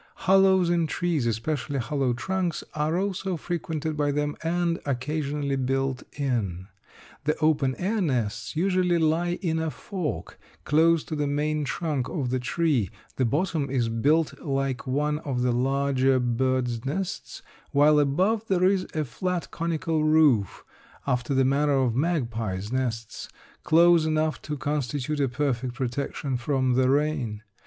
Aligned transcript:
Hollows 0.25 0.71
in 0.71 0.87
trees, 0.87 1.27
especially 1.27 1.77
hollow 1.77 2.13
trunks, 2.13 2.63
are 2.73 2.97
also 2.97 3.37
frequented 3.37 3.95
by 3.95 4.11
them 4.11 4.35
and 4.41 4.79
occasionally 4.83 5.55
built 5.57 6.01
in. 6.13 6.69
The 7.25 7.37
open 7.37 7.75
air 7.75 8.01
nests 8.01 8.55
usually 8.55 8.97
lie 8.97 9.37
in 9.43 9.59
a 9.59 9.69
fork, 9.69 10.39
close 10.63 11.03
to 11.03 11.15
the 11.15 11.27
main 11.27 11.65
trunk 11.65 12.09
of 12.09 12.31
the 12.31 12.39
tree; 12.39 12.89
the 13.17 13.25
bottom 13.25 13.69
is 13.69 13.89
built 13.89 14.41
like 14.41 14.87
one 14.87 15.19
of 15.19 15.43
the 15.43 15.51
larger 15.51 16.19
bird's 16.19 16.83
nests, 16.83 17.43
while 17.71 17.99
above 17.99 18.47
there 18.47 18.63
is 18.63 18.87
a 18.95 19.05
flat 19.05 19.51
conical 19.51 20.03
roof, 20.03 20.65
after 21.05 21.35
the 21.35 21.45
manner 21.45 21.77
of 21.77 21.93
magpies' 21.95 22.71
nests, 22.71 23.29
close 23.63 24.07
enough 24.07 24.41
to 24.41 24.57
constitute 24.57 25.19
a 25.19 25.29
perfect 25.29 25.75
protection 25.75 26.37
from 26.37 26.73
the 26.73 26.89
rain. 26.89 27.43